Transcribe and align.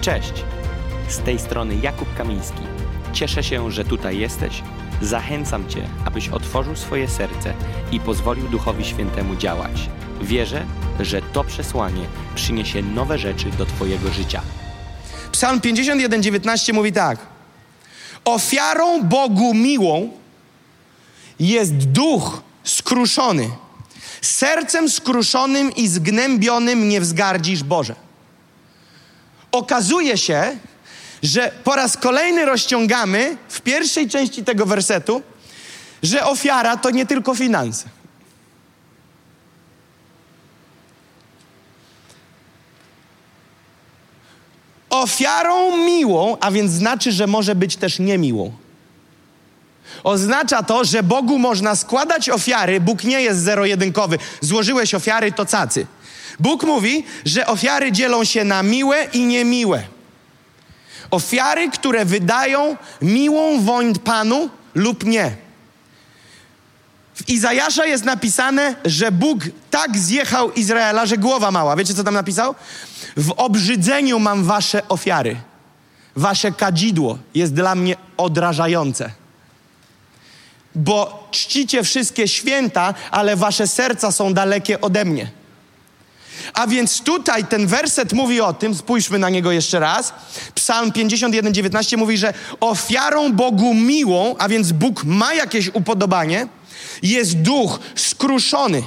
Cześć! 0.00 0.32
Z 1.08 1.18
tej 1.18 1.38
strony 1.38 1.76
Jakub 1.82 2.14
Kamiński. 2.14 2.62
Cieszę 3.12 3.42
się, 3.42 3.70
że 3.70 3.84
tutaj 3.84 4.18
jesteś. 4.18 4.62
Zachęcam 5.02 5.68
Cię, 5.68 5.88
abyś 6.04 6.28
otworzył 6.28 6.76
swoje 6.76 7.08
serce 7.08 7.54
i 7.92 8.00
pozwolił 8.00 8.48
Duchowi 8.48 8.84
Świętemu 8.84 9.36
działać. 9.36 9.90
Wierzę, 10.22 10.66
że 11.00 11.22
to 11.22 11.44
przesłanie 11.44 12.04
przyniesie 12.34 12.82
nowe 12.82 13.18
rzeczy 13.18 13.50
do 13.50 13.66
Twojego 13.66 14.10
życia. 14.12 14.42
Psalm 15.32 15.60
51:19 15.60 16.72
mówi 16.72 16.92
tak: 16.92 17.18
Ofiarą 18.24 19.02
Bogu 19.02 19.54
miłą 19.54 20.10
jest 21.40 21.74
duch 21.74 22.42
skruszony. 22.64 23.50
Sercem 24.22 24.88
skruszonym 24.88 25.74
i 25.76 25.88
zgnębionym 25.88 26.88
nie 26.88 27.00
wzgardzisz 27.00 27.62
Boże. 27.62 28.09
Okazuje 29.52 30.18
się, 30.18 30.56
że 31.22 31.52
po 31.64 31.76
raz 31.76 31.96
kolejny 31.96 32.44
rozciągamy 32.44 33.36
w 33.48 33.60
pierwszej 33.60 34.08
części 34.08 34.44
tego 34.44 34.66
wersetu, 34.66 35.22
że 36.02 36.24
ofiara 36.24 36.76
to 36.76 36.90
nie 36.90 37.06
tylko 37.06 37.34
finanse. 37.34 37.88
Ofiarą 44.90 45.76
miłą, 45.76 46.36
a 46.40 46.50
więc 46.50 46.72
znaczy, 46.72 47.12
że 47.12 47.26
może 47.26 47.54
być 47.54 47.76
też 47.76 47.98
niemiłą. 47.98 48.52
Oznacza 50.04 50.62
to, 50.62 50.84
że 50.84 51.02
Bogu 51.02 51.38
można 51.38 51.76
składać 51.76 52.30
ofiary. 52.30 52.80
Bóg 52.80 53.04
nie 53.04 53.22
jest 53.22 53.40
zero-jedynkowy. 53.40 54.18
Złożyłeś 54.40 54.94
ofiary, 54.94 55.32
to 55.32 55.46
cacy. 55.46 55.86
Bóg 56.40 56.64
mówi, 56.64 57.04
że 57.24 57.46
ofiary 57.46 57.92
dzielą 57.92 58.24
się 58.24 58.44
na 58.44 58.62
miłe 58.62 59.04
i 59.04 59.26
niemiłe. 59.26 59.82
Ofiary, 61.10 61.70
które 61.70 62.04
wydają 62.04 62.76
miłą 63.02 63.60
woń 63.60 63.94
Panu 63.94 64.50
lub 64.74 65.04
nie. 65.04 65.36
W 67.14 67.28
Izajasza 67.28 67.86
jest 67.86 68.04
napisane, 68.04 68.74
że 68.84 69.12
Bóg 69.12 69.38
tak 69.70 69.98
zjechał 69.98 70.52
Izraela, 70.52 71.06
że 71.06 71.18
głowa 71.18 71.50
mała. 71.50 71.76
Wiecie, 71.76 71.94
co 71.94 72.04
tam 72.04 72.14
napisał? 72.14 72.54
W 73.16 73.30
obrzydzeniu 73.36 74.18
mam 74.18 74.44
wasze 74.44 74.88
ofiary. 74.88 75.36
Wasze 76.16 76.52
kadzidło 76.52 77.18
jest 77.34 77.54
dla 77.54 77.74
mnie 77.74 77.96
odrażające. 78.16 79.10
Bo 80.74 81.28
czcicie 81.30 81.82
wszystkie 81.82 82.28
święta, 82.28 82.94
ale 83.10 83.36
wasze 83.36 83.66
serca 83.66 84.12
są 84.12 84.34
dalekie 84.34 84.80
ode 84.80 85.04
mnie. 85.04 85.39
A 86.54 86.66
więc 86.66 87.00
tutaj 87.00 87.44
ten 87.44 87.66
werset 87.66 88.12
mówi 88.12 88.40
o 88.40 88.52
tym, 88.52 88.74
spójrzmy 88.74 89.18
na 89.18 89.30
niego 89.30 89.52
jeszcze 89.52 89.80
raz. 89.80 90.12
Psalm 90.54 90.92
51, 90.92 91.54
19 91.54 91.96
mówi, 91.96 92.18
że 92.18 92.34
ofiarą 92.60 93.32
Bogu 93.32 93.74
miłą, 93.74 94.34
a 94.38 94.48
więc 94.48 94.72
Bóg 94.72 95.04
ma 95.04 95.34
jakieś 95.34 95.68
upodobanie, 95.74 96.46
jest 97.02 97.36
duch 97.36 97.80
skruszony, 97.94 98.82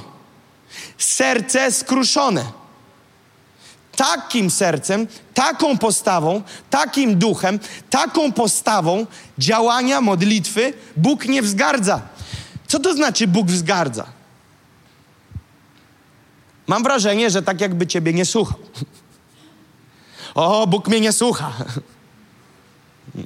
serce 0.97 1.71
skruszone. 1.71 2.43
Takim 3.95 4.49
sercem, 4.49 5.07
taką 5.33 5.77
postawą, 5.77 6.41
takim 6.69 7.19
duchem, 7.19 7.59
taką 7.89 8.31
postawą 8.31 9.05
działania, 9.37 10.01
modlitwy 10.01 10.73
Bóg 10.97 11.25
nie 11.25 11.41
wzgardza. 11.41 12.01
Co 12.67 12.79
to 12.79 12.93
znaczy 12.93 13.27
Bóg 13.27 13.47
wzgardza? 13.47 14.05
Mam 16.67 16.83
wrażenie, 16.83 17.29
że 17.29 17.41
tak 17.41 17.61
jakby 17.61 17.87
ciebie 17.87 18.13
nie 18.13 18.25
słuchał. 18.25 18.59
O, 20.35 20.67
Bóg 20.67 20.87
mnie 20.87 21.01
nie 21.01 21.11
słucha. 21.11 21.53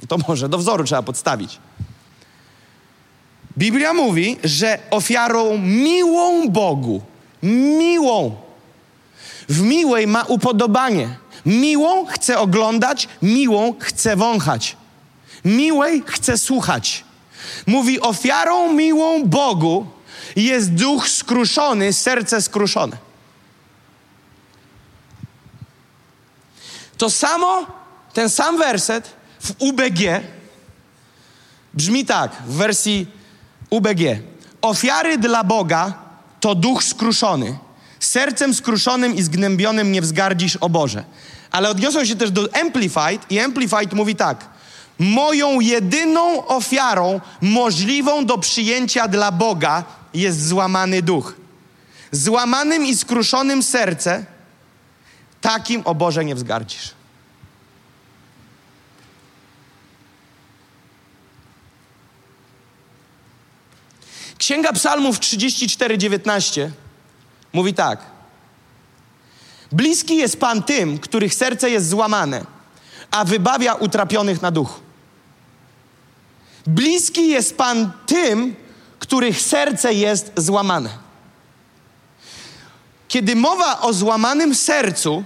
To 0.08 0.18
może 0.28 0.48
do 0.48 0.58
wzoru 0.58 0.84
trzeba 0.84 1.02
podstawić. 1.02 1.58
Biblia 3.58 3.94
mówi, 3.94 4.36
że 4.44 4.78
ofiarą 4.90 5.58
miłą 5.58 6.48
Bogu, 6.48 7.02
miłą, 7.42 8.36
w 9.48 9.60
miłej 9.60 10.06
ma 10.06 10.22
upodobanie. 10.22 11.16
Miłą 11.46 12.06
chce 12.06 12.38
oglądać, 12.38 13.08
miłą 13.22 13.74
chce 13.78 14.16
wąchać. 14.16 14.76
Miłej 15.44 16.02
chce 16.06 16.38
słuchać. 16.38 17.04
Mówi, 17.66 18.00
ofiarą 18.00 18.72
miłą 18.72 19.24
Bogu 19.24 19.86
jest 20.36 20.74
duch 20.74 21.08
skruszony, 21.08 21.92
serce 21.92 22.42
skruszone. 22.42 23.07
To 26.98 27.10
samo, 27.10 27.66
ten 28.12 28.30
sam 28.30 28.58
werset 28.58 29.10
w 29.40 29.54
UBG 29.58 30.00
brzmi 31.74 32.04
tak, 32.04 32.32
w 32.46 32.54
wersji 32.54 33.06
UBG. 33.70 34.00
Ofiary 34.62 35.18
dla 35.18 35.44
Boga 35.44 35.94
to 36.40 36.54
duch 36.54 36.84
skruszony. 36.84 37.58
Sercem 38.00 38.54
skruszonym 38.54 39.14
i 39.14 39.22
zgnębionym 39.22 39.92
nie 39.92 40.02
wzgardzisz 40.02 40.56
o 40.56 40.68
Boże. 40.68 41.04
Ale 41.50 41.70
odniosą 41.70 42.04
się 42.04 42.16
też 42.16 42.30
do 42.30 42.48
Amplified 42.60 43.30
i 43.30 43.40
Amplified 43.40 43.92
mówi 43.92 44.16
tak. 44.16 44.44
Moją 44.98 45.60
jedyną 45.60 46.46
ofiarą 46.46 47.20
możliwą 47.40 48.26
do 48.26 48.38
przyjęcia 48.38 49.08
dla 49.08 49.32
Boga 49.32 49.84
jest 50.14 50.48
złamany 50.48 51.02
duch. 51.02 51.34
Złamanym 52.12 52.86
i 52.86 52.96
skruszonym 52.96 53.62
serce 53.62 54.24
takim 55.40 55.82
o 55.84 55.94
Boże 55.94 56.24
nie 56.24 56.34
wzgardzisz. 56.34 56.94
Księga 64.38 64.72
Psalmów 64.72 65.20
34:19 65.20 66.70
mówi 67.52 67.74
tak: 67.74 68.00
Bliski 69.72 70.16
jest 70.16 70.40
Pan 70.40 70.62
tym, 70.62 70.98
których 70.98 71.34
serce 71.34 71.70
jest 71.70 71.88
złamane, 71.88 72.44
a 73.10 73.24
wybawia 73.24 73.74
utrapionych 73.74 74.42
na 74.42 74.50
duch. 74.50 74.80
Bliski 76.66 77.28
jest 77.28 77.56
Pan 77.56 77.92
tym, 78.06 78.56
których 78.98 79.40
serce 79.40 79.94
jest 79.94 80.32
złamane. 80.36 81.07
Kiedy 83.08 83.36
mowa 83.36 83.80
o 83.80 83.92
złamanym 83.92 84.54
sercu, 84.54 85.24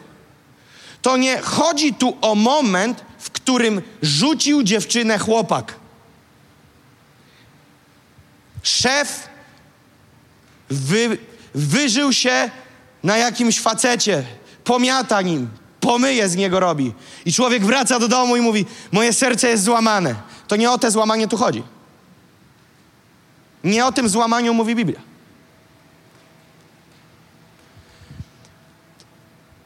to 1.02 1.16
nie 1.16 1.38
chodzi 1.40 1.94
tu 1.94 2.16
o 2.20 2.34
moment, 2.34 3.04
w 3.18 3.30
którym 3.30 3.82
rzucił 4.02 4.62
dziewczynę 4.62 5.18
chłopak. 5.18 5.74
Szef 8.62 9.28
wy, 10.70 11.18
wyżył 11.54 12.12
się 12.12 12.50
na 13.02 13.16
jakimś 13.16 13.60
facecie, 13.60 14.24
pomiata 14.64 15.22
nim, 15.22 15.50
pomyje 15.80 16.28
z 16.28 16.36
niego 16.36 16.60
robi. 16.60 16.92
I 17.24 17.32
człowiek 17.32 17.64
wraca 17.66 17.98
do 17.98 18.08
domu 18.08 18.36
i 18.36 18.40
mówi: 18.40 18.66
Moje 18.92 19.12
serce 19.12 19.48
jest 19.48 19.64
złamane. 19.64 20.14
To 20.48 20.56
nie 20.56 20.70
o 20.70 20.78
te 20.78 20.90
złamanie 20.90 21.28
tu 21.28 21.36
chodzi. 21.36 21.62
Nie 23.64 23.86
o 23.86 23.92
tym 23.92 24.08
złamaniu 24.08 24.54
mówi 24.54 24.74
Biblia. 24.74 25.11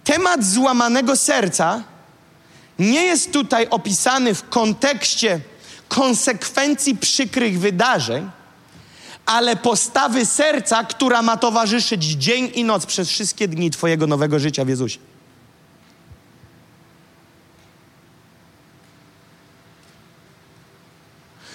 Temat 0.06 0.44
złamanego 0.44 1.16
serca 1.16 1.82
nie 2.78 3.04
jest 3.04 3.32
tutaj 3.32 3.66
opisany 3.70 4.34
w 4.34 4.48
kontekście 4.48 5.40
konsekwencji 5.88 6.96
przykrych 6.96 7.60
wydarzeń, 7.60 8.30
ale 9.26 9.56
postawy 9.56 10.26
serca, 10.26 10.84
która 10.84 11.22
ma 11.22 11.36
towarzyszyć 11.36 12.02
dzień 12.04 12.50
i 12.54 12.64
noc 12.64 12.86
przez 12.86 13.08
wszystkie 13.08 13.48
dni 13.48 13.70
Twojego 13.70 14.06
nowego 14.06 14.38
życia 14.38 14.64
w 14.64 14.68
Jezusie. 14.68 14.98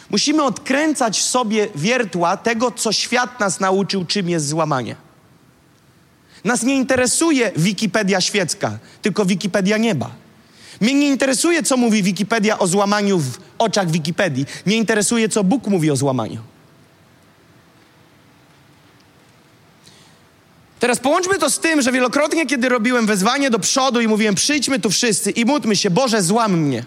Musimy 0.09 0.43
odkręcać 0.43 1.21
sobie 1.21 1.67
wiertła 1.75 2.37
tego, 2.37 2.71
co 2.71 2.91
świat 2.91 3.39
nas 3.39 3.59
nauczył, 3.59 4.05
czym 4.05 4.29
jest 4.29 4.47
złamanie. 4.47 5.10
Nas 6.43 6.63
nie 6.63 6.75
interesuje 6.75 7.51
Wikipedia 7.57 8.21
świecka, 8.21 8.77
tylko 9.01 9.25
Wikipedia 9.25 9.77
nieba. 9.77 10.11
Mnie 10.81 10.93
nie 10.93 11.07
interesuje, 11.07 11.63
co 11.63 11.77
mówi 11.77 12.03
Wikipedia 12.03 12.59
o 12.59 12.67
złamaniu 12.67 13.19
w 13.19 13.37
oczach 13.57 13.91
Wikipedii. 13.91 14.45
Mnie 14.65 14.77
interesuje, 14.77 15.29
co 15.29 15.43
Bóg 15.43 15.67
mówi 15.67 15.91
o 15.91 15.95
złamaniu. 15.95 16.41
Teraz 20.79 20.99
połączmy 20.99 21.37
to 21.37 21.49
z 21.49 21.59
tym, 21.59 21.81
że 21.81 21.91
wielokrotnie, 21.91 22.45
kiedy 22.45 22.69
robiłem 22.69 23.05
wezwanie 23.05 23.49
do 23.49 23.59
przodu 23.59 24.01
i 24.01 24.07
mówiłem, 24.07 24.35
przyjdźmy 24.35 24.79
tu 24.79 24.89
wszyscy 24.89 25.31
i 25.31 25.45
módlmy 25.45 25.75
się, 25.75 25.89
Boże, 25.89 26.21
złam 26.21 26.59
mnie. 26.59 26.83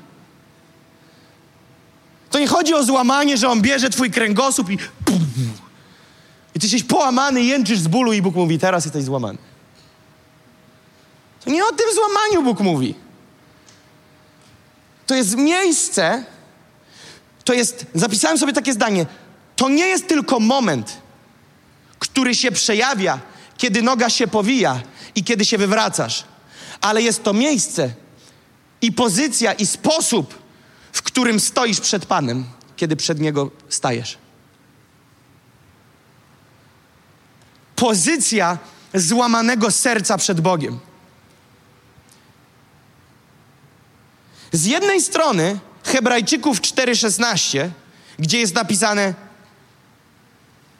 To 2.31 2.39
nie 2.39 2.47
chodzi 2.47 2.75
o 2.75 2.85
złamanie, 2.85 3.37
że 3.37 3.49
On 3.49 3.63
bierze 3.63 3.91
twój 3.91 4.11
kręgosłup 4.11 4.71
i... 4.71 4.79
I 6.55 6.59
ty 6.61 6.67
jesteś 6.67 6.83
połamany, 6.83 7.43
jęczysz 7.43 7.79
z 7.79 7.89
bólu 7.89 8.13
i 8.13 8.23
Bóg 8.23 8.35
mówi, 8.35 8.59
teraz 8.59 8.85
jesteś 8.85 9.05
złamany. 9.05 9.39
To 11.45 11.51
nie 11.51 11.65
o 11.65 11.73
tym 11.73 11.87
złamaniu 11.95 12.43
Bóg 12.43 12.61
mówi. 12.61 12.95
to 15.07 15.15
jest 15.15 15.37
miejsce, 15.37 16.25
to 17.45 17.53
jest, 17.53 17.87
zapisałem 17.95 18.39
sobie 18.39 18.53
takie 18.53 18.73
zdanie, 18.73 19.07
to 19.57 19.69
nie 19.69 19.87
jest 19.87 20.09
tylko 20.09 20.41
moment, 20.41 20.97
który 21.99 22.35
się 22.35 22.53
przejawia, 22.53 23.21
kiedy 23.57 23.83
noga 23.83 24.11
się 24.11 24.27
powija 24.27 24.83
i 25.15 25.25
kiedy 25.25 25.45
się 25.45 25.59
wywracasz, 25.59 26.25
ale 26.81 27.03
jest 27.03 27.23
to 27.23 27.33
miejsce 27.33 27.91
i 28.83 28.93
pozycja 28.93 29.53
i 29.53 29.67
sposób, 29.67 30.35
w 30.93 31.03
którym 31.03 31.41
stoisz 31.41 31.81
przed 31.81 32.07
Panem, 32.07 32.45
kiedy 32.77 32.97
przed 32.97 33.21
Niego 33.21 33.51
stajesz. 33.69 34.24
Pozycja 37.77 38.59
złamanego 38.95 39.71
serca 39.71 40.19
przed 40.19 40.41
Bogiem. 40.41 40.79
Z 44.53 44.65
jednej 44.65 45.01
strony 45.01 45.59
Hebrajczyków 45.85 46.61
4:16, 46.61 47.71
gdzie 48.19 48.39
jest 48.39 48.55
napisane 48.55 49.15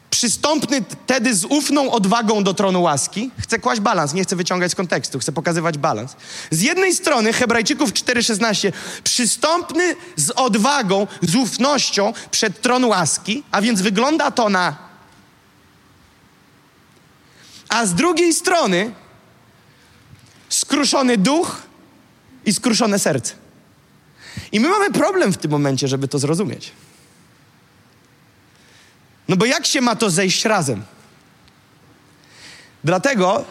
przystąpny 0.09 0.81
tedy 1.07 1.35
z 1.35 1.45
ufną 1.45 1.91
odwagą 1.91 2.43
do 2.43 2.53
tronu 2.53 2.81
łaski. 2.81 3.31
Chcę 3.39 3.59
kłaść 3.59 3.81
balans, 3.81 4.13
nie 4.13 4.23
chcę 4.23 4.35
wyciągać 4.35 4.71
z 4.71 4.75
kontekstu, 4.75 5.19
chcę 5.19 5.31
pokazywać 5.31 5.77
balans. 5.77 6.15
Z 6.51 6.61
jednej 6.61 6.93
strony 6.93 7.33
Hebrajczyków 7.33 7.93
4:16 7.93 8.71
przystąpny 9.03 9.95
z 10.15 10.29
odwagą, 10.29 11.07
z 11.21 11.35
ufnością 11.35 12.13
przed 12.31 12.61
tron 12.61 12.85
łaski, 12.85 13.43
a 13.51 13.61
więc 13.61 13.81
wygląda 13.81 14.31
to 14.31 14.49
na 14.49 14.84
a 17.69 17.85
z 17.85 17.93
drugiej 17.93 18.33
strony 18.33 18.91
skruszony 20.49 21.17
duch 21.17 21.61
i 22.45 22.53
skruszone 22.53 22.99
serce. 22.99 23.33
I 24.51 24.59
my 24.59 24.69
mamy 24.69 24.91
problem 24.91 25.33
w 25.33 25.37
tym 25.37 25.51
momencie, 25.51 25.87
żeby 25.87 26.07
to 26.07 26.19
zrozumieć. 26.19 26.71
No 29.27 29.35
bo 29.35 29.45
jak 29.45 29.65
się 29.65 29.81
ma 29.81 29.95
to 29.95 30.09
zejść 30.09 30.45
razem? 30.45 30.83
Dlatego, 32.83 33.45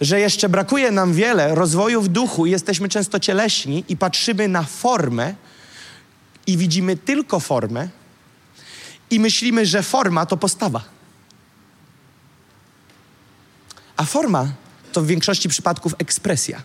że 0.00 0.20
jeszcze 0.20 0.48
brakuje 0.48 0.90
nam 0.90 1.12
wiele 1.14 1.54
rozwoju 1.54 2.02
w 2.02 2.08
duchu, 2.08 2.46
jesteśmy 2.46 2.88
często 2.88 3.20
cieleśni 3.20 3.84
i 3.88 3.96
patrzymy 3.96 4.48
na 4.48 4.62
formę 4.62 5.34
i 6.46 6.56
widzimy 6.56 6.96
tylko 6.96 7.40
formę 7.40 7.88
i 9.10 9.20
myślimy, 9.20 9.66
że 9.66 9.82
forma 9.82 10.26
to 10.26 10.36
postawa. 10.36 10.82
A 13.76 13.94
forma 14.06 14.46
to 14.92 15.02
w 15.02 15.06
większości 15.06 15.48
przypadków 15.48 15.94
ekspresja. 15.98 16.62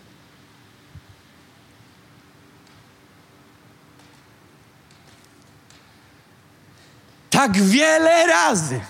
Tak 7.30 7.62
wiele 7.62 8.26
razy 8.26 8.80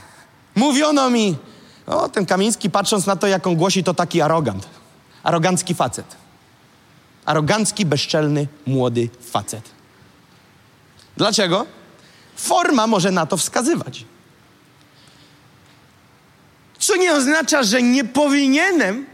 mówiono 0.55 1.11
mi, 1.11 1.37
o 1.87 2.09
ten 2.09 2.27
Kamiński 2.27 2.71
patrząc 2.71 3.07
na 3.07 3.17
to, 3.17 3.27
jak 3.27 3.47
on 3.47 3.57
głosi, 3.57 3.85
to 3.85 3.95
taki 3.95 4.21
arogant. 4.21 4.69
Arogancki 5.23 5.75
facet. 5.75 6.17
Arogancki, 7.25 7.87
bezczelny, 7.87 8.49
młody 8.67 9.09
facet. 9.21 9.71
Dlaczego? 11.17 11.67
Forma 12.37 12.87
może 12.87 13.11
na 13.11 13.27
to 13.27 13.37
wskazywać. 13.37 14.05
Co 16.83 16.97
nie 16.97 17.13
oznacza, 17.13 17.63
że 17.63 17.83
nie 17.83 18.05
powinienem 18.05 19.07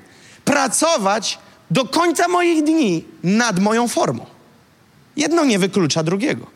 pracować 0.44 1.38
do 1.70 1.84
końca 1.84 2.28
moich 2.28 2.64
dni 2.64 3.04
nad 3.22 3.58
moją 3.58 3.88
formą. 3.88 4.26
Jedno 5.16 5.44
nie 5.44 5.58
wyklucza 5.58 6.02
drugiego. 6.02 6.46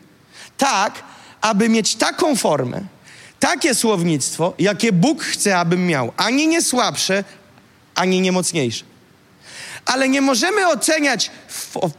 Tak, 0.57 1.03
aby 1.41 1.69
mieć 1.69 1.95
taką 1.95 2.35
formę, 2.35 2.81
takie 3.39 3.75
słownictwo, 3.75 4.53
jakie 4.59 4.91
Bóg 4.91 5.23
chce, 5.23 5.57
abym 5.57 5.87
miał, 5.87 6.11
ani 6.17 6.47
nie 6.47 6.61
słabsze, 6.61 7.23
ani 7.95 8.21
nie 8.21 8.31
mocniejsze. 8.31 8.85
Ale 9.85 10.09
nie 10.09 10.21
możemy 10.21 10.67
oceniać 10.67 11.31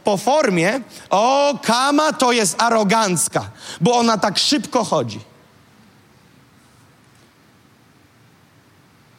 po 0.03 0.17
formie, 0.17 0.81
o, 1.09 1.59
kama 1.63 2.13
to 2.13 2.31
jest 2.31 2.61
arogancka, 2.61 3.49
bo 3.81 3.97
ona 3.97 4.17
tak 4.17 4.37
szybko 4.37 4.83
chodzi. 4.83 5.19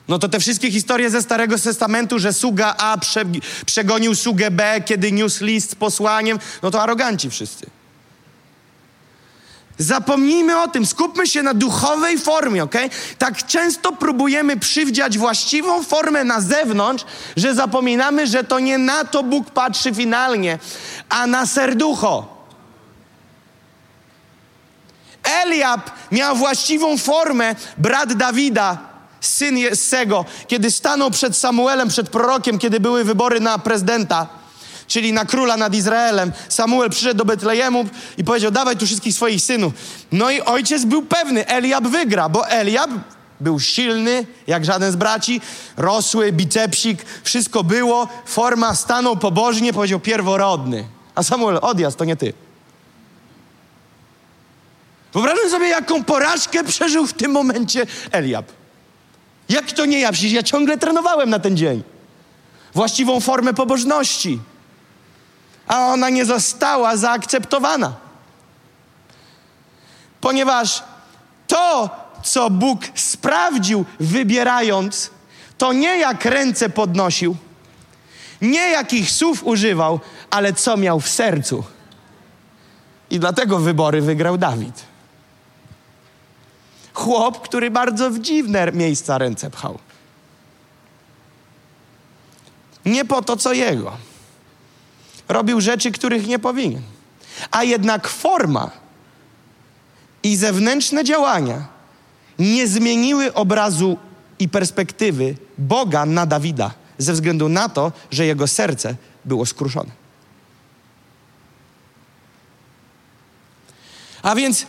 No 0.09 0.19
to 0.19 0.29
te 0.29 0.41
wszystkie 0.41 0.71
historie 0.71 1.11
ze 1.11 1.23
Starego 1.23 1.59
Testamentu, 1.59 2.19
że 2.19 2.33
sługa 2.33 2.75
A 2.79 2.99
prze, 2.99 3.25
przegonił 3.67 4.15
sługę 4.15 4.51
B, 4.51 4.81
kiedy 4.85 5.13
niósł 5.13 5.45
list 5.45 5.71
z 5.71 5.75
posłaniem, 5.75 6.39
no 6.63 6.71
to 6.71 6.83
aroganci 6.83 7.31
wszyscy. 7.31 7.67
Zapomnijmy 9.79 10.61
o 10.61 10.69
tym, 10.69 10.87
skupmy 10.87 11.27
się 11.27 11.43
na 11.43 11.55
duchowej 11.55 12.19
formie, 12.19 12.65
ok? 12.65 12.75
Tak 13.19 13.47
często 13.47 13.93
próbujemy 13.93 14.57
przywdziać 14.57 15.19
właściwą 15.19 15.83
formę 15.83 16.25
na 16.25 16.41
zewnątrz, 16.41 17.05
że 17.37 17.55
zapominamy, 17.55 18.27
że 18.27 18.45
to 18.45 18.61
nie 18.61 18.79
na 18.79 19.05
to 19.05 19.23
Bóg 19.23 19.51
patrzy 19.51 19.95
finalnie, 19.95 20.59
a 21.09 21.27
na 21.27 21.47
serducho. 21.47 22.37
Eliab 25.43 25.91
miał 26.13 26.37
właściwą 26.37 26.99
formę, 26.99 27.55
brat 27.79 28.13
Dawida, 28.13 28.79
syn 29.21 29.59
Jessego, 29.59 30.25
kiedy 30.49 30.71
stanął 30.71 31.11
przed 31.11 31.37
Samuelem, 31.37 31.89
przed 31.89 32.11
prorokiem, 32.11 32.59
kiedy 32.59 32.81
były 32.81 33.05
wybory 33.05 33.41
na 33.41 33.59
prezydenta 33.59 34.27
czyli 34.89 35.13
na 35.13 35.25
króla 35.25 35.57
nad 35.57 35.75
Izraelem. 35.75 36.33
Samuel 36.49 36.91
przyszedł 36.91 37.19
do 37.19 37.25
Betlejemu 37.25 37.85
i 38.19 38.25
powiedział: 38.25 38.51
Dawaj 38.51 38.77
tu 38.77 38.87
wszystkich 38.87 39.15
swoich 39.15 39.43
synów. 39.43 39.73
No 40.13 40.31
i 40.31 40.41
ojciec 40.41 40.85
był 40.85 41.03
pewny, 41.03 41.47
Eliab 41.47 41.85
wygra, 41.85 42.29
bo 42.29 42.49
Eliab 42.49 42.91
był 43.41 43.61
silny, 43.61 44.27
jak 44.47 44.65
żaden 44.65 44.93
z 44.93 44.97
braci, 44.97 45.41
rosły, 45.77 46.33
bicepsik, 46.33 47.05
wszystko 47.23 47.65
było, 47.65 48.09
forma 48.27 48.75
stanął 48.75 49.17
pobożnie, 49.17 49.73
powiedział 49.73 50.01
pierworodny. 50.01 50.85
A 51.15 51.23
Samuel, 51.23 51.59
odjazd, 51.63 51.99
to 51.99 52.05
nie 52.05 52.17
ty. 52.17 52.33
Wyobrażam 55.13 55.51
sobie, 55.51 55.69
jaką 55.69 56.05
porażkę 56.05 56.65
przeżył 56.65 57.07
w 57.07 57.13
tym 57.13 57.31
momencie 57.31 57.87
Eliab. 58.13 58.47
Jak 59.49 59.73
to 59.73 59.87
nie 59.87 60.01
ja? 60.01 60.13
Przecież 60.13 60.33
ja 60.33 60.43
ciągle 60.43 60.79
trenowałem 60.79 61.31
na 61.31 61.39
ten 61.39 61.57
dzień. 61.57 61.83
Właściwą 62.75 63.21
formę 63.21 63.55
pobożności 63.55 64.41
a 65.67 65.87
ona 65.87 66.11
nie 66.11 66.25
została 66.25 66.97
zaakceptowana. 66.97 67.93
Ponieważ 70.21 70.83
to, 71.47 71.91
co 72.23 72.51
Bóg 72.51 72.81
sprawdził, 72.95 73.85
wybierając, 74.01 75.11
to 75.59 75.73
nie 75.73 75.99
jak 75.99 76.25
ręce 76.25 76.69
podnosił, 76.69 77.37
nie 78.43 78.71
jakich 78.71 79.11
słów 79.11 79.47
używał, 79.47 80.01
ale 80.31 80.53
co 80.53 80.77
miał 80.77 81.01
w 81.01 81.09
sercu. 81.09 81.65
I 83.11 83.19
dlatego 83.19 83.59
wybory 83.59 84.03
wygrał 84.03 84.39
Dawid. 84.39 84.83
Chłop, 86.97 87.41
który 87.41 87.71
bardzo 87.71 88.11
w 88.11 88.19
dziwne 88.19 88.73
miejsca 88.73 89.19
ręce 89.19 89.51
pchał. 89.51 89.79
Nie 92.85 93.05
po 93.05 93.23
to, 93.23 93.37
co 93.37 93.53
jego 93.53 93.97
robił 95.29 95.61
rzeczy, 95.61 95.93
których 95.93 96.27
nie 96.27 96.39
powinien. 96.39 96.83
A 97.51 97.65
jednak 97.65 98.09
forma 98.09 98.71
i 100.23 100.37
zewnętrzne 100.37 101.05
działania 101.05 101.67
nie 102.39 102.69
zmieniły 102.69 103.35
obrazu 103.35 103.99
i 104.39 104.49
perspektywy 104.49 105.37
Boga 105.59 106.07
na 106.07 106.27
Dawida, 106.27 106.71
ze 106.99 107.13
względu 107.13 107.49
na 107.49 107.69
to, 107.69 107.93
że 108.11 108.27
jego 108.27 108.47
serce 108.47 108.97
było 109.25 109.47
skruszone. 109.47 109.91
A 114.23 114.35
więc 114.35 114.67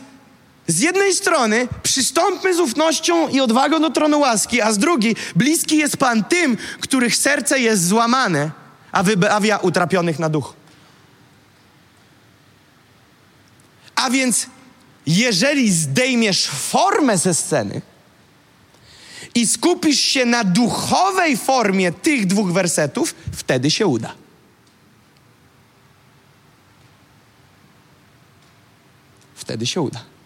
z 0.68 0.80
jednej 0.80 1.14
strony 1.14 1.68
przystąpmy 1.84 2.56
z 2.56 2.60
ufnością 2.60 3.28
i 3.28 3.40
odwagą 3.40 3.80
do 3.80 3.90
tronu 3.90 4.20
łaski, 4.20 4.62
a 4.62 4.72
z 4.72 4.78
drugiej 4.78 5.16
bliski 5.36 5.78
jest 5.78 5.98
Pan 5.98 6.24
tym, 6.24 6.58
których 6.80 7.16
serce 7.16 7.60
jest 7.60 7.88
złamane 7.88 8.52
a 8.92 9.04
wybawia 9.04 9.58
utrapionych 9.58 10.20
na 10.20 10.30
duch. 10.30 10.54
A 13.96 14.10
więc, 14.10 14.48
jeżeli 15.06 15.72
zdejmiesz 15.72 16.48
formę 16.48 17.18
ze 17.18 17.34
sceny 17.34 17.82
i 19.36 19.48
skupisz 19.48 20.00
się 20.00 20.26
na 20.26 20.44
duchowej 20.44 21.38
formie 21.38 21.92
tych 21.92 22.28
dwóch 22.28 22.52
wersetów, 22.52 23.16
wtedy 23.34 23.72
się 23.72 23.88
uda. 23.88 24.14
Wtedy 29.36 29.66
się 29.66 29.82
uda. 29.82 30.17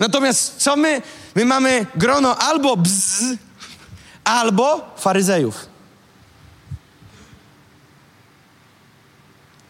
Natomiast 0.00 0.56
co 0.56 0.76
my? 0.76 1.02
My 1.34 1.44
mamy 1.44 1.86
grono 1.94 2.36
albo 2.36 2.76
bzz, 2.76 3.36
albo 4.24 4.94
faryzejów. 4.96 5.66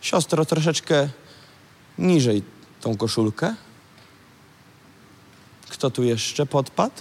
Siostro, 0.00 0.44
troszeczkę 0.44 1.08
niżej 1.98 2.42
tą 2.80 2.96
koszulkę. 2.96 3.54
Kto 5.68 5.90
tu 5.90 6.02
jeszcze 6.02 6.46
podpadł? 6.46 6.94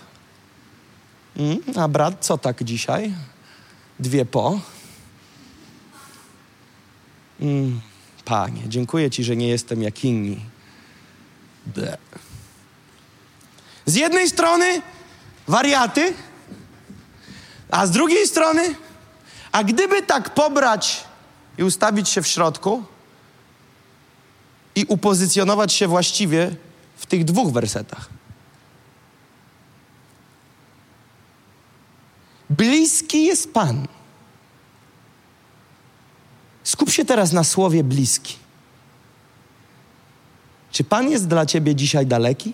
Mm, 1.38 1.60
a 1.76 1.88
brat, 1.88 2.26
co 2.26 2.38
tak 2.38 2.64
dzisiaj? 2.64 3.14
Dwie 4.00 4.26
po. 4.26 4.60
Mm, 7.42 7.82
panie, 8.26 8.62
dziękuję 8.68 9.10
Ci, 9.10 9.24
że 9.24 9.36
nie 9.36 9.48
jestem 9.48 9.84
jak 9.84 10.06
inni. 10.06 10.46
Ble. 11.66 11.98
Z 13.90 13.96
jednej 13.96 14.30
strony 14.30 14.82
wariaty, 15.48 16.14
a 17.72 17.88
z 17.88 17.92
drugiej 17.92 18.28
strony, 18.28 18.76
a 19.52 19.64
gdyby 19.64 20.02
tak 20.02 20.30
pobrać 20.30 21.04
i 21.58 21.64
ustawić 21.64 22.10
się 22.10 22.22
w 22.22 22.28
środku 22.28 22.84
i 24.76 24.86
upozycjonować 24.86 25.74
się 25.74 25.88
właściwie 25.88 26.56
w 26.98 27.06
tych 27.06 27.26
dwóch 27.26 27.54
wersetach. 27.54 28.10
Bliski 32.50 33.26
jest 33.26 33.54
Pan. 33.54 33.88
Skup 36.64 36.90
się 36.90 37.06
teraz 37.06 37.32
na 37.32 37.44
słowie 37.44 37.84
bliski. 37.84 38.36
Czy 40.72 40.84
Pan 40.84 41.10
jest 41.10 41.28
dla 41.28 41.46
ciebie 41.46 41.76
dzisiaj 41.76 42.06
daleki? 42.06 42.54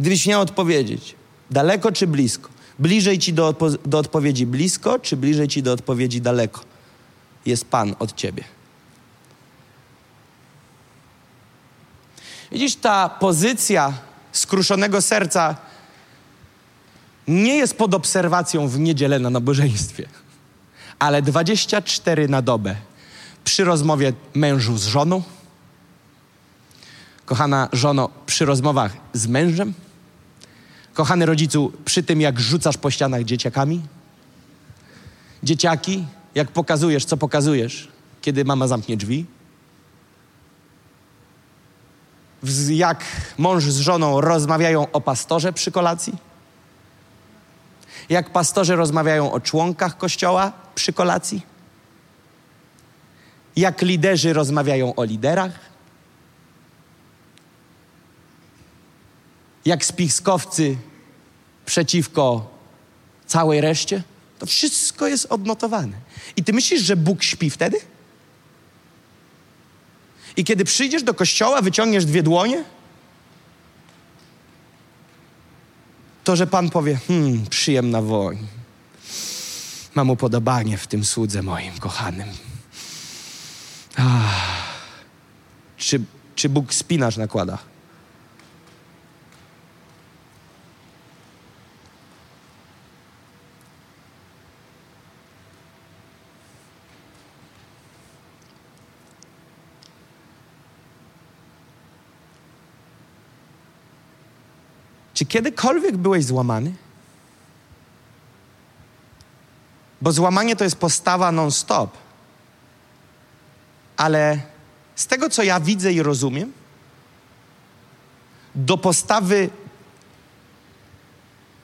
Gdybyś 0.00 0.26
miał 0.26 0.40
odpowiedzieć, 0.40 1.14
daleko 1.50 1.92
czy 1.92 2.06
blisko? 2.06 2.48
Bliżej 2.78 3.18
ci 3.18 3.32
do, 3.32 3.52
odpo- 3.52 3.78
do 3.86 3.98
odpowiedzi 3.98 4.46
blisko, 4.46 4.98
czy 4.98 5.16
bliżej 5.16 5.48
ci 5.48 5.62
do 5.62 5.72
odpowiedzi 5.72 6.20
daleko? 6.20 6.60
Jest 7.46 7.64
Pan 7.64 7.96
od 7.98 8.14
ciebie. 8.14 8.44
Widzisz, 12.52 12.76
ta 12.76 13.08
pozycja 13.08 13.92
skruszonego 14.32 15.02
serca 15.02 15.56
nie 17.28 17.56
jest 17.56 17.76
pod 17.76 17.94
obserwacją 17.94 18.68
w 18.68 18.78
niedzielę 18.78 19.18
na 19.18 19.30
nabożeństwie, 19.30 20.08
ale 20.98 21.22
24 21.22 22.28
na 22.28 22.42
dobę 22.42 22.76
przy 23.44 23.64
rozmowie 23.64 24.12
mężu 24.34 24.78
z 24.78 24.86
żoną, 24.86 25.22
kochana 27.24 27.68
żono, 27.72 28.08
przy 28.26 28.44
rozmowach 28.44 28.92
z 29.12 29.26
mężem, 29.26 29.74
kochany 30.96 31.26
rodzicu, 31.26 31.72
przy 31.84 32.02
tym 32.02 32.20
jak 32.20 32.40
rzucasz 32.40 32.76
po 32.76 32.90
ścianach 32.90 33.24
dzieciakami, 33.24 33.82
dzieciaki, 35.42 36.04
jak 36.34 36.48
pokazujesz, 36.48 37.04
co 37.04 37.16
pokazujesz, 37.16 37.88
kiedy 38.22 38.44
mama 38.44 38.68
zamknie 38.68 38.96
drzwi, 38.96 39.26
jak 42.68 43.04
mąż 43.38 43.64
z 43.64 43.78
żoną 43.78 44.20
rozmawiają 44.20 44.92
o 44.92 45.00
pastorze 45.00 45.52
przy 45.52 45.70
kolacji, 45.70 46.16
jak 48.08 48.30
pastorzy 48.30 48.76
rozmawiają 48.76 49.32
o 49.32 49.40
członkach 49.40 49.98
kościoła 49.98 50.52
przy 50.74 50.92
kolacji, 50.92 51.42
jak 53.56 53.82
liderzy 53.82 54.32
rozmawiają 54.32 54.94
o 54.94 55.04
liderach, 55.04 55.52
jak 59.66 59.84
spiskowcy 59.84 60.76
przeciwko 61.66 62.50
całej 63.26 63.60
reszcie. 63.60 64.02
To 64.38 64.46
wszystko 64.46 65.06
jest 65.06 65.26
odnotowane. 65.30 65.96
I 66.36 66.44
ty 66.44 66.52
myślisz, 66.52 66.82
że 66.82 66.96
Bóg 66.96 67.22
śpi 67.22 67.50
wtedy? 67.50 67.76
I 70.36 70.44
kiedy 70.44 70.64
przyjdziesz 70.64 71.02
do 71.02 71.14
kościoła, 71.14 71.62
wyciągniesz 71.62 72.04
dwie 72.04 72.22
dłonie, 72.22 72.64
to 76.24 76.36
że 76.36 76.46
Pan 76.46 76.70
powie: 76.70 76.98
Hmm, 77.08 77.46
przyjemna 77.46 78.02
woń. 78.02 78.46
Mam 79.94 80.10
upodobanie 80.10 80.78
w 80.78 80.86
tym 80.86 81.04
słudze 81.04 81.42
moim 81.42 81.78
kochanym. 81.78 82.28
Ah. 83.96 84.66
Czy, 85.76 86.00
czy 86.34 86.48
Bóg 86.48 86.74
spinasz 86.74 87.16
nakłada? 87.16 87.58
Czy 105.16 105.26
kiedykolwiek 105.26 105.96
byłeś 105.96 106.24
złamany? 106.24 106.74
Bo 110.00 110.12
złamanie 110.12 110.56
to 110.56 110.64
jest 110.64 110.76
postawa 110.76 111.32
non-stop. 111.32 111.96
Ale 113.96 114.40
z 114.96 115.06
tego, 115.06 115.30
co 115.30 115.42
ja 115.42 115.60
widzę 115.60 115.92
i 115.92 116.02
rozumiem, 116.02 116.52
do 118.54 118.78
postawy 118.78 119.50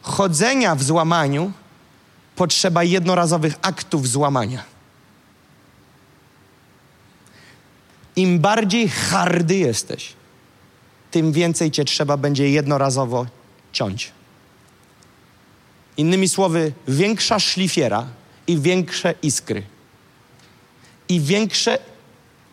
chodzenia 0.03 0.75
w 0.75 0.83
złamaniu 0.83 1.53
potrzeba 2.37 2.85
jednorazowych 2.85 3.55
aktów 3.63 4.09
złamania. 4.09 4.63
Im 8.17 8.41
bardziej 8.41 8.89
hardy 8.89 9.57
jesteś, 9.57 10.13
tym 11.11 11.33
więcej 11.33 11.71
cię 11.71 11.85
trzeba 11.85 12.17
będzie 12.17 12.51
jednorazowo 12.51 13.27
ciąć. 13.73 14.13
Innymi 15.97 16.29
słowy, 16.29 16.73
większa 16.89 17.41
szlifiera 17.41 18.07
i 18.47 18.59
większe 18.59 19.15
iskry. 19.23 19.63
I 21.09 21.21
większe 21.21 21.79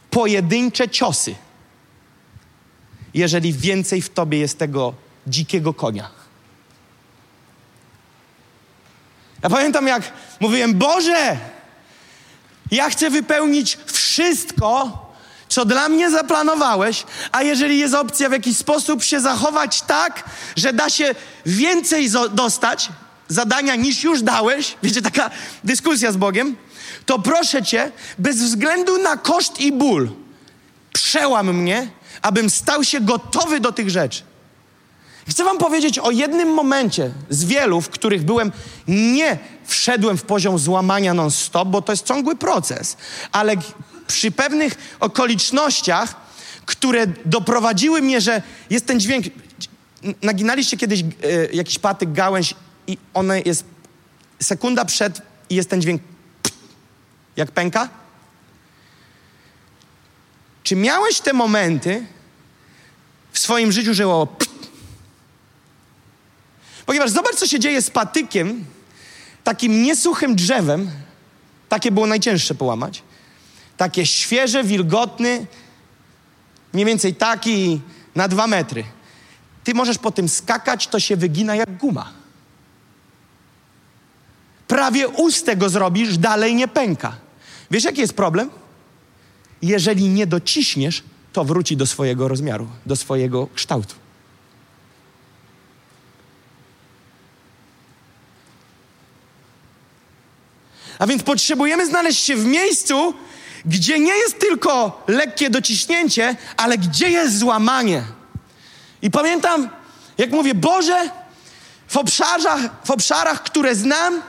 pojedyncze 0.10 0.90
ciosy, 0.90 1.36
jeżeli 3.14 3.54
więcej 3.54 4.02
w 4.02 4.10
tobie 4.10 4.38
jest 4.40 4.58
tego 4.58 4.94
dzikiego 5.28 5.74
konia. 5.74 6.10
Ja 9.44 9.50
pamiętam, 9.50 9.88
jak 9.88 10.14
mówiłem: 10.40 10.74
Boże, 10.74 11.38
ja 12.72 12.90
chcę 12.90 13.10
wypełnić 13.10 13.78
wszystko, 13.86 15.09
co 15.50 15.66
dla 15.66 15.90
mnie 15.90 16.12
zaplanowałeś, 16.12 17.06
a 17.32 17.44
jeżeli 17.44 17.78
jest 17.78 17.94
opcja 17.94 18.30
w 18.30 18.32
jakiś 18.32 18.58
sposób 18.58 19.04
się 19.04 19.20
zachować 19.20 19.82
tak, 19.82 20.24
że 20.56 20.74
da 20.74 20.90
się 20.90 21.16
więcej 21.46 22.10
dostać 22.32 22.90
zadania 23.28 23.76
niż 23.76 24.04
już 24.04 24.22
dałeś, 24.22 24.78
wiecie, 24.84 25.02
taka 25.02 25.30
dyskusja 25.64 26.12
z 26.12 26.18
Bogiem, 26.18 26.56
to 27.06 27.20
proszę 27.20 27.64
Cię, 27.64 27.92
bez 28.18 28.38
względu 28.38 28.98
na 28.98 29.18
koszt 29.18 29.60
i 29.60 29.72
ból, 29.72 30.10
przełam 30.94 31.54
mnie, 31.54 31.88
abym 32.22 32.50
stał 32.50 32.84
się 32.84 33.02
gotowy 33.02 33.60
do 33.60 33.72
tych 33.72 33.90
rzeczy. 33.90 34.24
Chcę 35.30 35.44
Wam 35.44 35.58
powiedzieć 35.58 36.00
o 36.00 36.12
jednym 36.12 36.54
momencie 36.54 37.12
z 37.30 37.46
wielu, 37.46 37.82
w 37.82 37.90
których 37.90 38.24
byłem, 38.24 38.52
nie 38.88 39.38
wszedłem 39.66 40.18
w 40.18 40.24
poziom 40.24 40.60
złamania 40.60 41.14
non-stop, 41.14 41.68
bo 41.68 41.82
to 41.82 41.92
jest 41.92 42.06
ciągły 42.06 42.36
proces, 42.36 42.98
ale 43.32 43.56
przy 44.10 44.32
pewnych 44.32 44.98
okolicznościach, 45.00 46.16
które 46.66 47.08
doprowadziły 47.26 48.02
mnie, 48.02 48.22
że 48.22 48.42
jest 48.70 48.86
ten 48.86 49.00
dźwięk. 49.00 49.26
Naginaliście 50.22 50.78
kiedyś 50.78 51.02
e, 51.02 51.06
jakiś 51.54 51.80
patyk, 51.80 52.12
gałęź 52.12 52.56
i 52.88 52.98
ona 53.14 53.38
jest 53.38 53.64
sekunda 54.42 54.86
przed 54.86 55.22
i 55.50 55.56
jest 55.56 55.70
ten 55.70 55.82
dźwięk 55.82 56.02
jak 57.36 57.52
pęka? 57.52 57.90
Czy 60.64 60.76
miałeś 60.76 61.20
te 61.20 61.34
momenty 61.34 62.06
w 63.32 63.40
swoim 63.40 63.72
życiu, 63.72 63.94
że 63.94 64.08
o 64.08 64.28
Ponieważ 66.86 67.10
zobacz, 67.10 67.36
co 67.36 67.48
się 67.48 67.60
dzieje 67.60 67.82
z 67.82 67.90
patykiem, 67.90 68.66
takim 69.44 69.84
niesuchym 69.84 70.36
drzewem. 70.36 70.92
Takie 71.70 71.92
było 71.92 72.08
najcięższe 72.08 72.56
połamać. 72.56 73.04
Takie 73.80 74.06
świeże, 74.06 74.64
wilgotny, 74.64 75.46
mniej 76.74 76.86
więcej 76.86 77.16
taki 77.16 77.82
na 78.16 78.28
dwa 78.28 78.48
metry. 78.48 78.84
Ty 79.64 79.74
możesz 79.74 79.98
po 79.98 80.12
tym 80.12 80.30
skakać, 80.30 80.88
to 80.88 81.00
się 81.00 81.16
wygina 81.16 81.56
jak 81.56 81.78
guma. 81.78 82.14
Prawie 84.68 85.08
ustę 85.08 85.56
go 85.56 85.70
zrobisz, 85.70 86.18
dalej 86.18 86.56
nie 86.56 86.68
pęka. 86.68 87.16
Wiesz, 87.72 87.84
jaki 87.84 88.02
jest 88.02 88.14
problem? 88.14 88.50
Jeżeli 89.62 90.10
nie 90.10 90.28
dociśniesz, 90.28 91.04
to 91.34 91.46
wróci 91.46 91.78
do 91.78 91.88
swojego 91.88 92.28
rozmiaru, 92.28 92.68
do 92.86 92.96
swojego 92.96 93.48
kształtu. 93.56 93.96
A 101.00 101.08
więc 101.08 101.24
potrzebujemy 101.24 101.88
znaleźć 101.88 102.26
się 102.26 102.36
w 102.36 102.46
miejscu, 102.46 103.14
gdzie 103.66 104.00
nie 104.00 104.14
jest 104.14 104.40
tylko 104.40 105.04
lekkie 105.08 105.50
dociśnięcie, 105.50 106.36
ale 106.58 106.78
gdzie 106.78 107.10
jest 107.10 107.40
złamanie. 107.40 108.04
I 109.02 109.12
pamiętam, 109.12 109.70
jak 110.18 110.32
mówię, 110.32 110.56
Boże, 110.56 111.10
w 111.88 111.98
obszarach, 111.98 112.60
w 112.86 112.92
obszarach, 112.92 113.44
które 113.44 113.76
znam, 113.76 114.22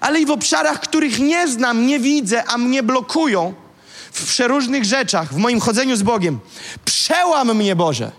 ale 0.00 0.20
i 0.20 0.26
w 0.26 0.30
obszarach, 0.30 0.80
których 0.80 1.18
nie 1.18 1.48
znam, 1.48 1.86
nie 1.86 2.00
widzę, 2.00 2.44
a 2.44 2.58
mnie 2.58 2.82
blokują 2.82 3.54
w 4.12 4.26
przeróżnych 4.26 4.84
rzeczach, 4.84 5.34
w 5.34 5.36
moim 5.36 5.60
chodzeniu 5.60 5.96
z 5.96 6.02
Bogiem. 6.02 6.40
Przełam 6.84 7.56
mnie, 7.56 7.76
Boże. 7.76 8.12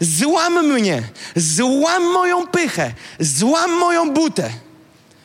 Złam 0.00 0.66
mnie, 0.66 1.02
złam 1.36 2.02
moją 2.02 2.46
pychę, 2.46 2.92
złam 3.20 3.72
moją 3.72 4.10
butę. 4.10 4.50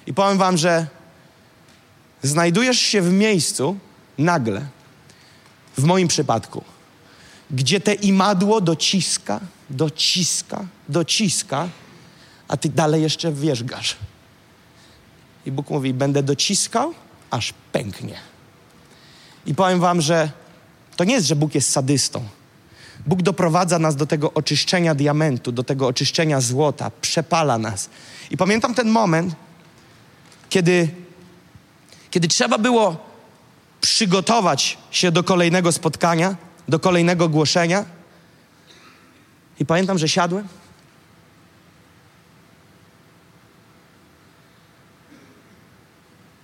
I 0.07 0.13
powiem 0.13 0.38
Wam, 0.38 0.57
że 0.57 0.86
znajdujesz 2.24 2.79
się 2.79 3.01
w 3.01 3.12
miejscu 3.12 3.77
nagle, 4.20 4.66
w 5.78 5.84
moim 5.84 6.08
przypadku, 6.08 6.64
gdzie 7.52 7.80
te 7.80 7.94
imadło 7.94 8.62
dociska, 8.62 9.40
dociska, 9.70 10.66
dociska, 10.90 11.70
a 12.48 12.58
ty 12.58 12.70
dalej 12.70 13.02
jeszcze 13.02 13.32
wierzgasz. 13.32 13.96
I 15.46 15.52
Bóg 15.52 15.70
mówi: 15.70 15.94
Będę 15.94 16.24
dociskał, 16.24 16.94
aż 17.32 17.54
pęknie. 17.72 18.16
I 19.46 19.56
powiem 19.56 19.80
Wam, 19.80 20.02
że 20.02 20.32
to 20.96 21.04
nie 21.04 21.14
jest, 21.14 21.28
że 21.28 21.36
Bóg 21.36 21.56
jest 21.56 21.72
sadystą. 21.72 22.24
Bóg 23.08 23.22
doprowadza 23.22 23.80
nas 23.80 23.96
do 23.96 24.06
tego 24.06 24.34
oczyszczenia 24.34 24.96
diamentu, 24.96 25.52
do 25.52 25.64
tego 25.64 25.88
oczyszczenia 25.88 26.42
złota, 26.42 26.92
przepala 27.02 27.58
nas. 27.58 27.90
I 28.32 28.38
pamiętam 28.38 28.76
ten 28.76 28.90
moment, 28.90 29.36
kiedy, 30.50 30.90
kiedy 32.12 32.28
trzeba 32.28 32.58
było 32.58 33.09
przygotować 33.81 34.77
się 34.91 35.12
do 35.12 35.24
kolejnego 35.24 35.71
spotkania, 35.71 36.36
do 36.67 36.79
kolejnego 36.79 37.29
głoszenia. 37.29 37.86
I 39.59 39.65
pamiętam, 39.65 39.98
że 39.98 40.09
siadłem. 40.09 40.48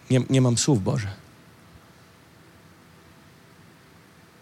Nie, 0.09 0.21
nie 0.29 0.41
mam 0.41 0.57
słów, 0.57 0.83
Boże. 0.83 1.07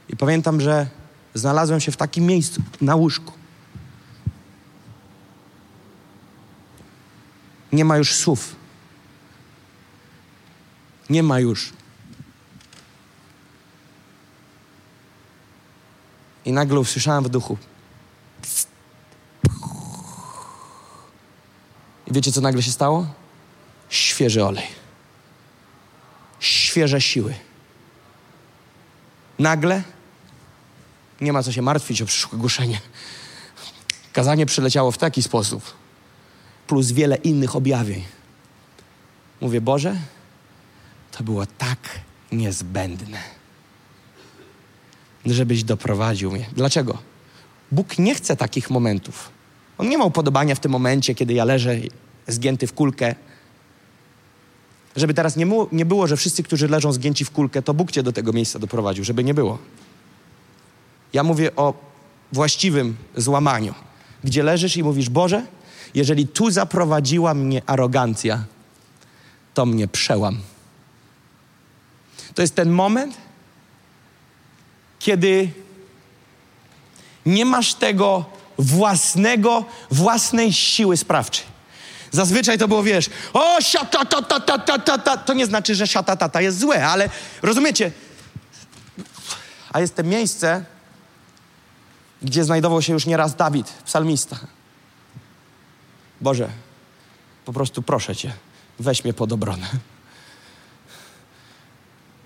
I 0.09 0.15
pamiętam, 0.15 0.61
że 0.61 0.87
znalazłem 1.33 1.79
się 1.79 1.91
w 1.91 1.97
takim 1.97 2.25
miejscu, 2.25 2.61
na 2.81 2.95
łóżku. 2.95 3.33
Nie 7.71 7.85
ma 7.85 7.97
już 7.97 8.15
słów. 8.15 8.55
Nie 11.09 11.23
ma 11.23 11.39
już. 11.39 11.73
I 16.45 16.51
nagle 16.51 16.79
usłyszałem 16.79 17.23
w 17.23 17.29
duchu. 17.29 17.57
I 22.07 22.13
wiecie, 22.13 22.31
co 22.31 22.41
nagle 22.41 22.63
się 22.63 22.71
stało? 22.71 23.07
Świeży 23.89 24.45
olej. 24.45 24.67
Świeże 26.39 27.01
siły. 27.01 27.33
Nagle 29.39 29.83
nie 31.21 31.33
ma 31.33 31.43
co 31.43 31.51
się 31.51 31.61
martwić 31.61 32.01
o 32.01 32.05
przyszłe 32.05 32.39
głoszenie. 32.39 32.81
Kazanie 34.13 34.45
przyleciało 34.45 34.91
w 34.91 34.97
taki 34.97 35.23
sposób, 35.23 35.73
plus 36.67 36.91
wiele 36.91 37.15
innych 37.15 37.55
objawień. 37.55 38.03
Mówię, 39.41 39.61
Boże, 39.61 39.95
to 41.11 41.23
było 41.23 41.45
tak 41.45 41.79
niezbędne, 42.31 43.17
żebyś 45.25 45.63
doprowadził 45.63 46.31
mnie. 46.31 46.45
Dlaczego? 46.55 46.97
Bóg 47.71 47.97
nie 47.97 48.15
chce 48.15 48.35
takich 48.35 48.69
momentów. 48.69 49.29
On 49.77 49.89
nie 49.89 49.97
ma 49.97 50.05
upodobania 50.05 50.55
w 50.55 50.59
tym 50.59 50.71
momencie, 50.71 51.15
kiedy 51.15 51.33
ja 51.33 51.45
leżę 51.45 51.75
zgięty 52.27 52.67
w 52.67 52.73
kulkę. 52.73 53.15
Żeby 54.95 55.13
teraz 55.13 55.35
nie, 55.35 55.45
mu, 55.45 55.67
nie 55.71 55.85
było, 55.85 56.07
że 56.07 56.17
wszyscy, 56.17 56.43
którzy 56.43 56.67
leżą 56.67 56.93
zgięci 56.93 57.25
w 57.25 57.31
kulkę, 57.31 57.61
to 57.61 57.73
Bóg 57.73 57.91
cię 57.91 58.03
do 58.03 58.13
tego 58.13 58.33
miejsca 58.33 58.59
doprowadził, 58.59 59.03
żeby 59.03 59.23
nie 59.23 59.33
było. 59.33 59.57
Ja 61.13 61.23
mówię 61.23 61.55
o 61.55 61.73
właściwym 62.31 62.95
złamaniu, 63.17 63.73
gdzie 64.23 64.43
leżysz 64.43 64.77
i 64.77 64.83
mówisz: 64.83 65.09
Boże, 65.09 65.45
jeżeli 65.93 66.27
tu 66.27 66.51
zaprowadziła 66.51 67.33
mnie 67.33 67.61
arogancja, 67.65 68.43
to 69.53 69.65
mnie 69.65 69.87
przełam. 69.87 70.37
To 72.35 72.41
jest 72.41 72.55
ten 72.55 72.69
moment, 72.69 73.17
kiedy 75.03 75.51
nie 77.25 77.45
masz 77.45 77.73
tego 77.73 78.25
własnego, 78.57 79.65
własnej 79.91 80.53
siły 80.53 80.97
sprawczej. 80.97 81.45
Zazwyczaj 82.11 82.57
to 82.57 82.67
było, 82.67 82.83
wiesz, 82.83 83.09
o, 83.33 83.61
siata, 83.61 84.05
ta, 84.05 84.21
ta, 84.21 84.39
ta, 84.39 84.57
ta, 84.59 84.79
ta, 84.79 84.97
ta. 84.97 85.17
To 85.17 85.33
nie 85.33 85.45
znaczy, 85.45 85.75
że 85.75 85.87
siata, 85.87 86.15
ta, 86.15 86.29
ta 86.29 86.41
jest 86.41 86.59
złe, 86.59 86.87
ale 86.87 87.09
rozumiecie? 87.41 87.91
A 89.71 89.79
jest 89.79 89.95
to 89.95 90.03
miejsce, 90.03 90.65
gdzie 92.21 92.43
znajdował 92.43 92.81
się 92.81 92.93
już 92.93 93.05
nieraz 93.05 93.35
Dawid, 93.35 93.73
psalmista. 93.85 94.39
Boże, 96.21 96.49
po 97.45 97.53
prostu 97.53 97.81
proszę 97.81 98.15
Cię, 98.15 98.33
weź 98.79 99.03
mnie 99.03 99.13
pod 99.13 99.31
obronę. 99.31 99.67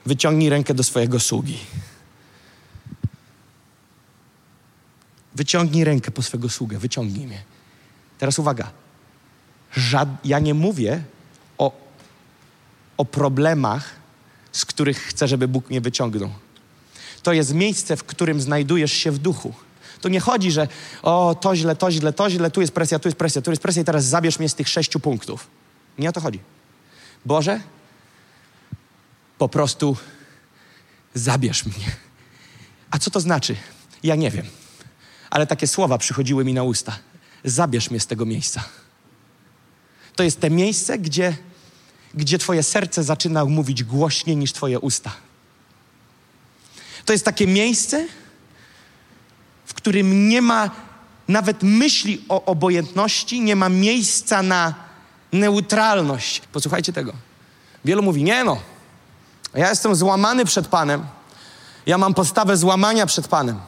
Wyciągnij 0.06 0.50
rękę 0.50 0.74
do 0.74 0.84
swojego 0.84 1.20
sługi. 1.20 1.58
Wyciągnij 5.38 5.84
rękę 5.84 6.12
po 6.12 6.22
swojego 6.22 6.50
sługę, 6.50 6.78
wyciągnij 6.78 7.28
mnie. 7.28 7.42
Teraz 8.18 8.40
uwaga. 8.40 8.72
Żad... 9.72 10.10
Ja 10.26 10.40
nie 10.40 10.54
mówię 10.54 11.04
o, 11.58 11.72
o 12.98 13.06
problemach, 13.06 13.96
z 14.52 14.66
których 14.66 14.98
chcę, 14.98 15.28
żeby 15.28 15.48
Bóg 15.48 15.70
mnie 15.70 15.82
wyciągnął. 15.82 16.30
To 17.24 17.34
jest 17.34 17.54
miejsce, 17.54 17.98
w 17.98 18.04
którym 18.04 18.42
znajdujesz 18.42 18.94
się 18.94 19.12
w 19.12 19.18
duchu. 19.18 19.54
To 20.02 20.10
nie 20.10 20.20
chodzi, 20.20 20.52
że 20.52 20.68
o, 21.04 21.36
to 21.42 21.56
źle, 21.56 21.76
to 21.76 21.92
źle, 21.92 22.14
to 22.14 22.30
źle, 22.30 22.52
tu 22.52 22.62
jest 22.62 22.74
presja, 22.74 23.00
tu 23.00 23.08
jest 23.08 23.18
presja, 23.18 23.42
tu 23.42 23.52
jest 23.52 23.62
presja 23.62 23.82
i 23.82 23.86
teraz 23.86 24.06
zabierz 24.06 24.40
mnie 24.40 24.50
z 24.50 24.56
tych 24.56 24.70
sześciu 24.70 25.00
punktów. 25.00 25.48
Nie 25.98 26.10
o 26.10 26.12
to 26.12 26.22
chodzi. 26.22 26.40
Boże, 27.26 27.62
po 29.38 29.50
prostu 29.50 29.98
zabierz 31.14 31.66
mnie. 31.66 31.86
A 32.92 33.00
co 33.00 33.12
to 33.12 33.20
znaczy? 33.20 33.56
Ja 34.04 34.16
nie 34.16 34.32
wiem. 34.32 34.46
Ale 35.30 35.48
takie 35.48 35.68
słowa 35.68 35.98
przychodziły 35.98 36.46
mi 36.46 36.54
na 36.54 36.64
usta. 36.64 36.98
Zabierz 37.44 37.92
mnie 37.92 38.00
z 38.00 38.08
tego 38.08 38.26
miejsca. 38.26 38.64
To 40.16 40.24
jest 40.24 40.40
te 40.40 40.50
miejsce, 40.50 40.98
gdzie, 40.98 41.38
gdzie 42.14 42.38
Twoje 42.38 42.64
serce 42.64 43.04
zaczyna 43.04 43.46
mówić 43.46 43.84
głośniej 43.84 44.38
niż 44.38 44.54
Twoje 44.54 44.80
usta. 44.80 45.12
To 47.06 47.14
jest 47.14 47.26
takie 47.26 47.48
miejsce, 47.48 48.08
w 49.66 49.74
którym 49.74 50.30
nie 50.30 50.42
ma 50.42 50.72
nawet 51.28 51.64
myśli 51.64 52.26
o 52.30 52.46
obojętności, 52.46 53.42
nie 53.42 53.56
ma 53.56 53.70
miejsca 53.70 54.44
na 54.44 54.74
neutralność. 55.32 56.42
Posłuchajcie 56.52 56.94
tego. 56.94 57.14
Wielu 57.86 58.04
mówi: 58.04 58.24
Nie 58.24 58.44
no, 58.44 58.62
ja 59.54 59.70
jestem 59.70 59.96
złamany 59.96 60.46
przed 60.46 60.68
Panem. 60.68 61.06
Ja 61.86 61.98
mam 61.98 62.14
postawę 62.14 62.58
złamania 62.58 63.06
przed 63.06 63.28
Panem. 63.28 63.60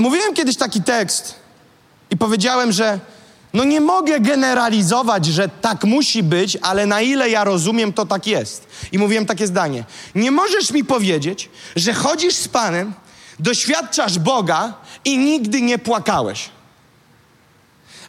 Mówiłem 0.00 0.34
kiedyś 0.34 0.56
taki 0.56 0.82
tekst 0.82 1.34
i 2.10 2.16
powiedziałem, 2.16 2.72
że 2.72 3.00
no 3.52 3.64
nie 3.64 3.80
mogę 3.80 4.20
generalizować, 4.20 5.26
że 5.26 5.48
tak 5.48 5.84
musi 5.84 6.22
być, 6.22 6.58
ale 6.62 6.86
na 6.86 7.00
ile 7.00 7.30
ja 7.30 7.44
rozumiem, 7.44 7.92
to 7.92 8.06
tak 8.06 8.26
jest. 8.26 8.66
I 8.92 8.98
mówiłem 8.98 9.26
takie 9.26 9.46
zdanie. 9.46 9.84
Nie 10.14 10.30
możesz 10.30 10.70
mi 10.70 10.84
powiedzieć, 10.84 11.50
że 11.76 11.94
chodzisz 11.94 12.34
z 12.34 12.48
Panem, 12.48 12.92
doświadczasz 13.38 14.18
Boga 14.18 14.74
i 15.04 15.18
nigdy 15.18 15.62
nie 15.62 15.78
płakałeś. 15.78 16.50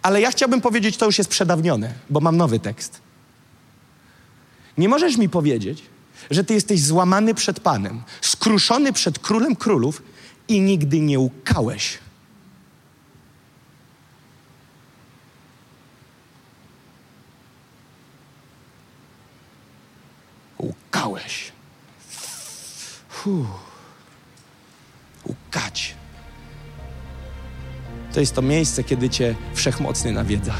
Ale 0.01 0.21
ja 0.21 0.31
chciałbym 0.31 0.61
powiedzieć, 0.61 0.97
to 0.97 1.05
już 1.05 1.17
jest 1.17 1.29
przedawnione, 1.29 1.93
bo 2.09 2.19
mam 2.19 2.37
nowy 2.37 2.59
tekst. 2.59 3.01
Nie 4.77 4.89
możesz 4.89 5.17
mi 5.17 5.29
powiedzieć, 5.29 5.83
że 6.29 6.43
ty 6.43 6.53
jesteś 6.53 6.81
złamany 6.83 7.33
przed 7.33 7.59
Panem, 7.59 8.03
skruszony 8.21 8.93
przed 8.93 9.19
Królem 9.19 9.55
Królów 9.55 10.01
i 10.47 10.61
nigdy 10.61 10.99
nie 10.99 11.19
łkałeś. 11.19 11.99
Łkałeś. 20.59 21.51
Łkać. 25.25 25.95
To 28.13 28.19
jest 28.19 28.35
to 28.35 28.41
miejsce, 28.41 28.83
kiedy 28.83 29.09
cię 29.09 29.35
wszechmocny 29.53 30.11
nawiedza. 30.11 30.53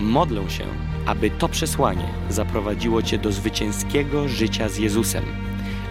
Modlę 0.00 0.50
się, 0.50 0.64
aby 1.06 1.30
to 1.30 1.48
przesłanie 1.48 2.14
zaprowadziło 2.30 3.02
Cię 3.02 3.18
do 3.18 3.32
zwycięskiego 3.32 4.28
życia 4.28 4.68
z 4.68 4.76
Jezusem. 4.76 5.24